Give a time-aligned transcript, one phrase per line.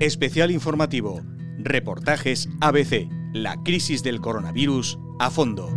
[0.00, 1.22] Especial informativo.
[1.58, 3.08] Reportajes ABC.
[3.32, 5.76] La crisis del coronavirus a fondo.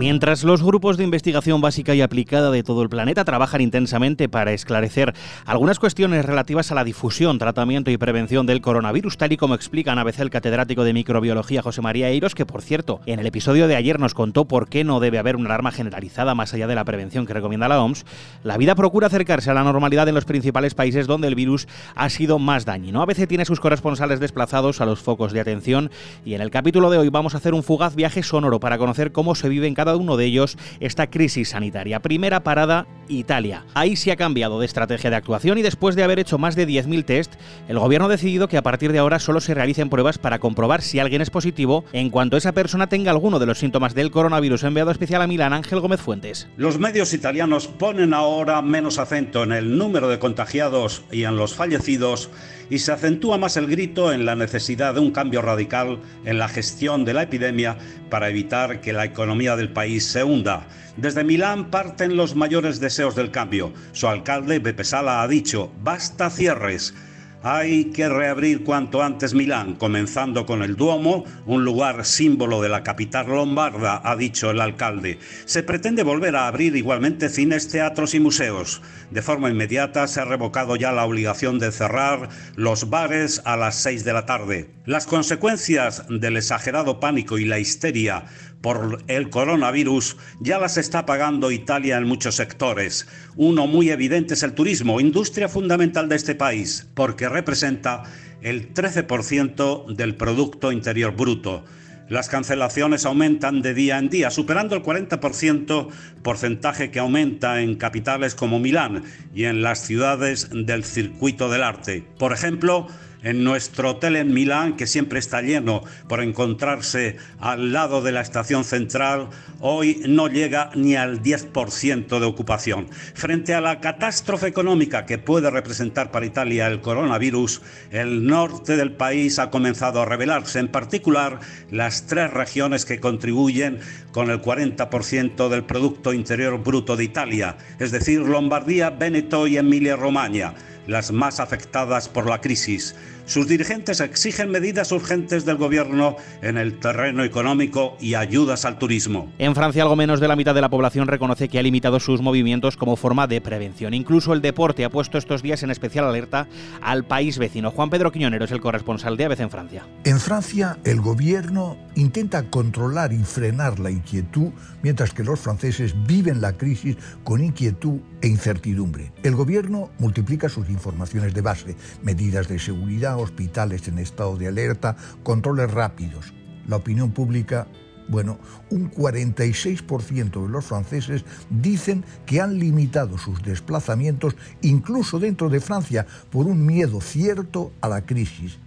[0.00, 4.54] Mientras los grupos de investigación básica y aplicada de todo el planeta trabajan intensamente para
[4.54, 5.12] esclarecer
[5.44, 9.98] algunas cuestiones relativas a la difusión, tratamiento y prevención del coronavirus, tal y como explican
[9.98, 13.68] a veces el catedrático de microbiología José María Eiros, que por cierto, en el episodio
[13.68, 16.76] de ayer nos contó por qué no debe haber una alarma generalizada más allá de
[16.76, 18.06] la prevención que recomienda la OMS,
[18.42, 22.08] la vida procura acercarse a la normalidad en los principales países donde el virus ha
[22.08, 23.02] sido más dañino.
[23.02, 25.90] A veces tiene sus corresponsales desplazados a los focos de atención
[26.24, 29.12] y en el capítulo de hoy vamos a hacer un fugaz viaje sonoro para conocer
[29.12, 32.00] cómo se vive en cada uno de ellos esta crisis sanitaria.
[32.00, 33.64] Primera parada, Italia.
[33.74, 36.66] Ahí se ha cambiado de estrategia de actuación y después de haber hecho más de
[36.66, 37.34] 10.000 test,
[37.68, 40.82] el gobierno ha decidido que a partir de ahora solo se realicen pruebas para comprobar
[40.82, 44.64] si alguien es positivo en cuanto esa persona tenga alguno de los síntomas del coronavirus.
[44.64, 46.48] Enviado especial a Milán, Ángel Gómez Fuentes.
[46.56, 51.54] Los medios italianos ponen ahora menos acento en el número de contagiados y en los
[51.54, 52.30] fallecidos
[52.70, 56.48] y se acentúa más el grito en la necesidad de un cambio radical en la
[56.48, 57.76] gestión de la epidemia
[58.08, 60.66] para evitar que la economía del país se hunda.
[60.96, 63.72] Desde Milán parten los mayores deseos del cambio.
[63.92, 66.94] Su alcalde, Beppe Sala, ha dicho, basta cierres.
[67.42, 72.82] Hay que reabrir cuanto antes Milán, comenzando con el Duomo, un lugar símbolo de la
[72.82, 75.18] capital lombarda, ha dicho el alcalde.
[75.46, 78.82] Se pretende volver a abrir igualmente cines, teatros y museos.
[79.10, 83.76] De forma inmediata se ha revocado ya la obligación de cerrar los bares a las
[83.76, 84.70] 6 de la tarde.
[84.84, 88.24] Las consecuencias del exagerado pánico y la histeria
[88.60, 93.06] por el coronavirus ya las está pagando Italia en muchos sectores.
[93.36, 98.02] Uno muy evidente es el turismo, industria fundamental de este país, porque representa
[98.42, 101.64] el 13% del Producto Interior Bruto.
[102.08, 105.88] Las cancelaciones aumentan de día en día, superando el 40%,
[106.22, 112.04] porcentaje que aumenta en capitales como Milán y en las ciudades del circuito del arte.
[112.18, 112.88] Por ejemplo,
[113.22, 118.20] en nuestro hotel en Milán, que siempre está lleno por encontrarse al lado de la
[118.20, 119.28] estación central,
[119.60, 122.88] hoy no llega ni al 10% de ocupación.
[123.14, 128.92] Frente a la catástrofe económica que puede representar para Italia el coronavirus, el norte del
[128.92, 131.40] país ha comenzado a revelarse, en particular
[131.70, 133.80] las tres regiones que contribuyen
[134.12, 140.54] con el 40% del Producto Interior Bruto de Italia, es decir, Lombardía, Veneto y Emilia-Romagna
[140.86, 142.94] las más afectadas por la crisis.
[143.30, 149.30] Sus dirigentes exigen medidas urgentes del gobierno en el terreno económico y ayudas al turismo.
[149.38, 152.22] En Francia, algo menos de la mitad de la población reconoce que ha limitado sus
[152.22, 153.94] movimientos como forma de prevención.
[153.94, 156.48] Incluso el deporte ha puesto estos días en especial alerta
[156.82, 157.70] al país vecino.
[157.70, 159.86] Juan Pedro Quiñonero es el corresponsal de ABC en Francia.
[160.02, 164.50] En Francia, el gobierno intenta controlar y frenar la inquietud,
[164.82, 169.12] mientras que los franceses viven la crisis con inquietud e incertidumbre.
[169.22, 174.96] El gobierno multiplica sus informaciones de base, medidas de seguridad, hospitales en estado de alerta,
[175.22, 176.32] controles rápidos.
[176.66, 177.66] La opinión pública
[178.10, 178.38] bueno,
[178.70, 186.06] un 46% de los franceses dicen que han limitado sus desplazamientos incluso dentro de Francia
[186.30, 188.58] por un miedo cierto a la crisis.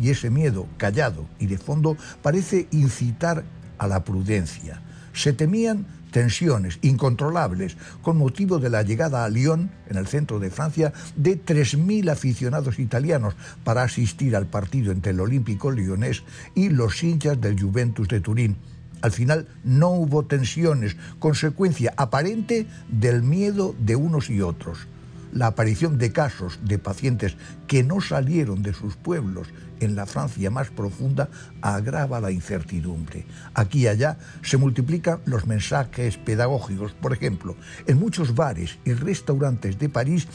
[0.00, 3.44] Y ese miedo callado y de fondo parece incitar
[3.78, 4.82] a la prudencia.
[5.18, 10.48] Se temían tensiones incontrolables con motivo de la llegada a Lyon, en el centro de
[10.48, 13.34] Francia, de 3.000 aficionados italianos
[13.64, 16.22] para asistir al partido entre el Olímpico Lyonés
[16.54, 18.58] y los hinchas del Juventus de Turín.
[19.02, 24.86] Al final no hubo tensiones, consecuencia aparente del miedo de unos y otros
[25.32, 29.48] la aparición de casos de pacientes que no salieron de sus pueblos
[29.80, 31.28] en la Francia más profunda
[31.60, 33.26] agrava la incertidumbre.
[33.54, 36.92] Aquí y allá se multiplican los mensajes pedagógicos.
[36.92, 37.56] Por ejemplo,
[37.86, 40.26] en muchos bares y restaurantes de París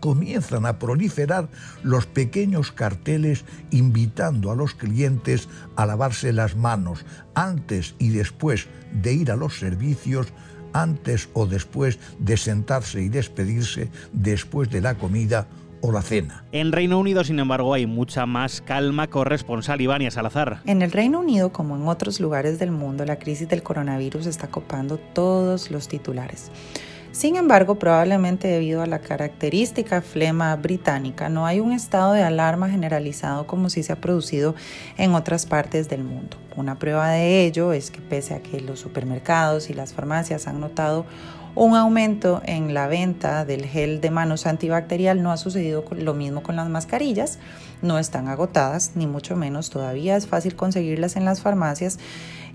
[0.00, 1.48] comienzan a proliferar
[1.82, 9.14] los pequeños carteles invitando a los clientes a lavarse las manos antes y después de
[9.14, 10.28] ir a los servicios
[10.72, 15.46] antes o después de sentarse y despedirse después de la comida
[15.80, 16.44] o la cena.
[16.52, 19.08] En Reino Unido, sin embargo, hay mucha más calma.
[19.08, 20.60] Corresponsal Ivania Salazar.
[20.64, 24.48] En el Reino Unido, como en otros lugares del mundo, la crisis del coronavirus está
[24.48, 26.50] copando todos los titulares.
[27.16, 32.68] Sin embargo, probablemente debido a la característica flema británica, no hay un estado de alarma
[32.68, 34.54] generalizado como si se ha producido
[34.98, 36.36] en otras partes del mundo.
[36.56, 40.60] Una prueba de ello es que pese a que los supermercados y las farmacias han
[40.60, 41.06] notado
[41.56, 46.42] un aumento en la venta del gel de manos antibacterial, no ha sucedido lo mismo
[46.42, 47.38] con las mascarillas,
[47.80, 50.16] no están agotadas, ni mucho menos todavía.
[50.16, 51.98] Es fácil conseguirlas en las farmacias.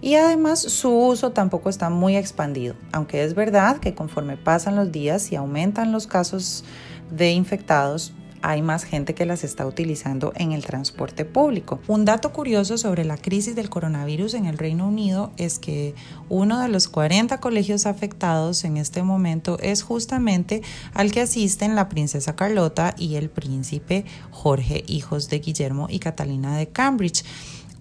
[0.01, 4.92] Y además su uso tampoco está muy expandido, aunque es verdad que conforme pasan los
[4.92, 6.63] días y aumentan los casos
[7.09, 11.79] de infectados, hay más gente que las está utilizando en el transporte público.
[11.88, 15.95] Un dato curioso sobre la crisis del coronavirus en el Reino Unido es que
[16.29, 20.61] uno de los 40 colegios afectados en este momento es justamente
[20.93, 26.57] al que asisten la princesa Carlota y el príncipe Jorge, hijos de Guillermo y Catalina
[26.57, 27.23] de Cambridge.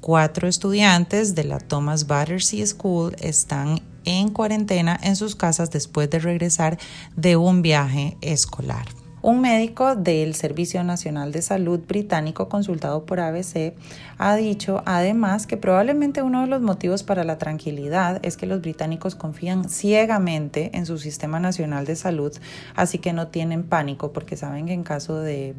[0.01, 6.19] Cuatro estudiantes de la Thomas Battersea School están en cuarentena en sus casas después de
[6.19, 6.79] regresar
[7.17, 9.00] de un viaje escolar.
[9.23, 13.75] Un médico del Servicio Nacional de Salud británico consultado por ABC
[14.17, 18.63] ha dicho además que probablemente uno de los motivos para la tranquilidad es que los
[18.63, 22.33] británicos confían ciegamente en su sistema nacional de salud,
[22.75, 25.55] así que no tienen pánico porque saben que en caso de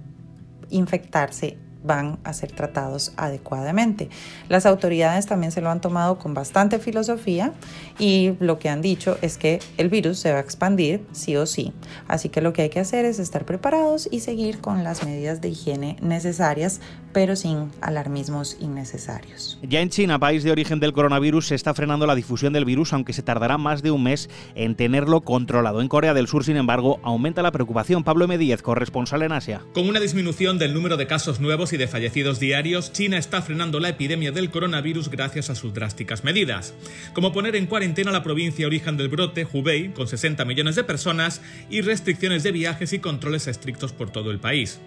[0.72, 4.10] infectarse van a ser tratados adecuadamente.
[4.50, 7.54] Las autoridades también se lo han tomado con bastante filosofía
[8.00, 11.45] y lo que han dicho es que el virus se va a expandir sí o
[11.45, 11.74] sí.
[12.07, 15.42] Así que lo que hay que hacer es estar preparados y seguir con las medidas
[15.42, 16.81] de higiene necesarias,
[17.13, 19.60] pero sin alarmismos innecesarios.
[19.63, 22.94] Ya en China, país de origen del coronavirus, se está frenando la difusión del virus,
[22.94, 25.81] aunque se tardará más de un mes en tenerlo controlado.
[25.81, 28.04] En Corea del Sur, sin embargo, aumenta la preocupación.
[28.04, 28.38] Pablo M.
[28.38, 29.62] Díez, corresponsal en Asia.
[29.74, 33.79] Con una disminución del número de casos nuevos y de fallecidos diarios, China está frenando
[33.79, 36.73] la epidemia del coronavirus gracias a sus drásticas medidas,
[37.13, 41.41] como poner en cuarentena la provincia origen del brote, Hubei, con 60 millones de personas,
[41.69, 44.79] y restricciones de viajes y controles estrictos por todo el país.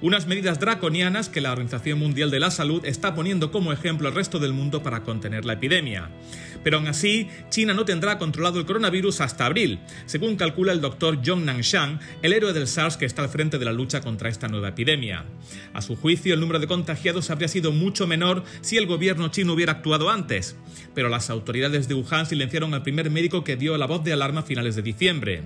[0.00, 4.14] Unas medidas draconianas que la Organización Mundial de la Salud está poniendo como ejemplo al
[4.14, 6.10] resto del mundo para contener la epidemia.
[6.64, 11.18] Pero aún así, China no tendrá controlado el coronavirus hasta abril, según calcula el doctor
[11.22, 14.48] Zhong Nanshan, el héroe del SARS que está al frente de la lucha contra esta
[14.48, 15.24] nueva epidemia.
[15.72, 19.52] A su juicio, el número de contagiados habría sido mucho menor si el gobierno chino
[19.52, 20.56] hubiera actuado antes,
[20.94, 24.40] pero las autoridades de Wuhan silenciaron al primer médico que dio la voz de alarma
[24.40, 25.42] a finales de diciembre.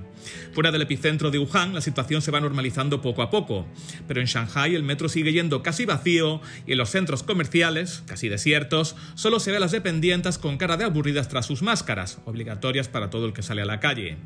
[0.53, 3.67] Fuera del epicentro de Wuhan, la situación se va normalizando poco a poco,
[4.09, 8.29] pero en Shanghai el metro sigue yendo casi vacío y en los centros comerciales, casi
[8.29, 12.89] desiertos, solo se ve a las dependientes con cara de aburridas tras sus máscaras, obligatorias
[12.89, 14.17] para todo el que sale a la calle.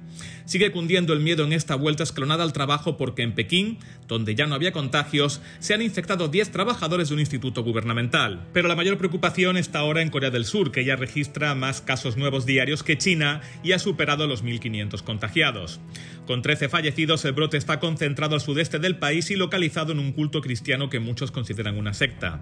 [0.45, 3.79] Sigue cundiendo el miedo en esta vuelta escalonada al trabajo porque en Pekín,
[4.09, 8.47] donde ya no había contagios, se han infectado 10 trabajadores de un instituto gubernamental.
[8.53, 12.17] Pero la mayor preocupación está ahora en Corea del Sur, que ya registra más casos
[12.17, 15.81] nuevos diarios que China y ha superado los 1.500 contagiados.
[16.27, 20.13] Con 13 fallecidos, el brote está concentrado al sudeste del país y localizado en un
[20.13, 22.41] culto cristiano que muchos consideran una secta.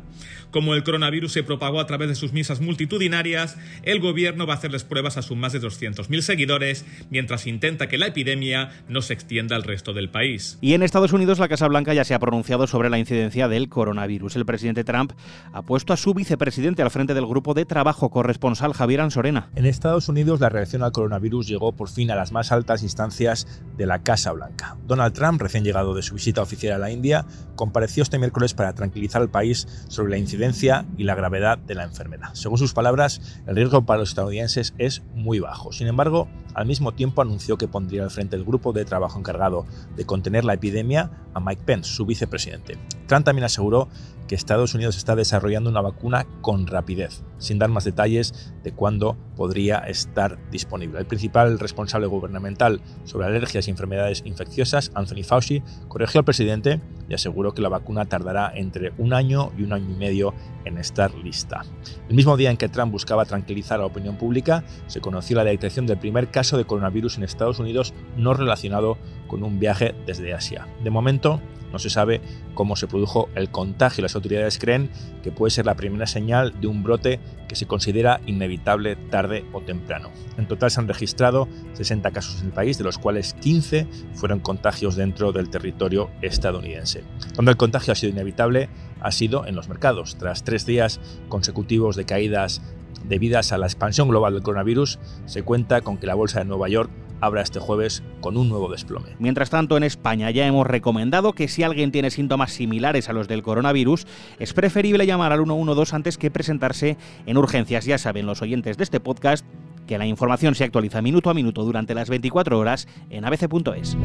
[0.51, 4.57] Como el coronavirus se propagó a través de sus misas multitudinarias, el gobierno va a
[4.57, 9.15] hacerles pruebas a sus más de 200.000 seguidores, mientras intenta que la epidemia no se
[9.15, 10.59] extienda al resto del país.
[10.61, 13.69] Y en Estados Unidos, la Casa Blanca ya se ha pronunciado sobre la incidencia del
[13.69, 13.98] coronavirus.
[14.05, 15.13] El presidente Trump
[15.53, 19.51] ha puesto a su vicepresidente al frente del grupo de trabajo corresponsal Javier Ansorena.
[19.55, 23.63] En Estados Unidos, la reacción al coronavirus llegó por fin a las más altas instancias
[23.77, 24.77] de la Casa Blanca.
[24.87, 28.75] Donald Trump, recién llegado de su visita oficial a la India, compareció este miércoles para
[28.75, 32.29] tranquilizar al país sobre la incidencia y la gravedad de la enfermedad.
[32.35, 35.73] Según sus palabras, el riesgo para los estadounidenses es muy bajo.
[35.73, 39.67] Sin embargo, al mismo tiempo anunció que pondría al frente el grupo de trabajo encargado
[39.97, 42.79] de contener la epidemia a Mike Pence, su vicepresidente.
[43.09, 43.89] Trump también aseguró
[44.29, 49.17] que Estados Unidos está desarrollando una vacuna con rapidez, sin dar más detalles de cuándo
[49.35, 50.99] podría estar disponible.
[50.99, 57.15] El principal responsable gubernamental sobre alergias y enfermedades infecciosas, Anthony Fauci, corrigió al presidente y
[57.15, 60.35] aseguró que la vacuna tardará entre un año y un año y medio
[60.67, 61.63] en estar lista.
[62.09, 65.45] El mismo día en que Trump buscaba tranquilizar a la opinión pública, se conoció la
[65.45, 70.35] detección del primer caso de coronavirus en Estados Unidos no relacionado con un viaje desde
[70.35, 70.67] Asia.
[70.83, 71.41] De momento,
[71.73, 72.21] no se sabe
[72.55, 74.03] cómo se produjo el contagio.
[74.03, 74.91] Las autoridades creen
[75.23, 79.61] que puede ser la primera señal de un brote que se considera inevitable tarde o
[79.61, 80.11] temprano.
[80.37, 84.41] En total se han registrado 60 casos en el país, de los cuales 15 fueron
[84.41, 87.05] contagios dentro del territorio estadounidense.
[87.35, 88.69] Donde el contagio ha sido inevitable
[89.01, 90.17] ha sido en los mercados.
[90.17, 92.63] Tras tres días consecutivos de caídas
[93.05, 96.69] debidas a la expansión global del coronavirus, se cuenta con que la bolsa de Nueva
[96.69, 99.17] York abra este jueves con un nuevo desplome.
[99.19, 103.29] Mientras tanto, en España ya hemos recomendado que si alguien tiene síntomas similares a los
[103.29, 104.07] del coronavirus,
[104.39, 106.97] es preferible llamar al 112 antes que presentarse
[107.27, 107.85] en urgencias.
[107.85, 109.45] Ya saben los oyentes de este podcast
[109.87, 113.97] que la información se actualiza minuto a minuto durante las 24 horas en abc.es.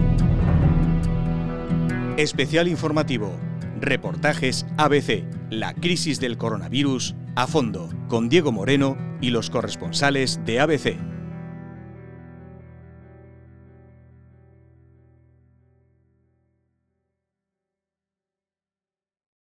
[2.17, 3.31] Especial informativo.
[3.79, 5.25] Reportajes ABC.
[5.49, 11.12] La crisis del coronavirus a fondo, con Diego Moreno y los corresponsales de ABC.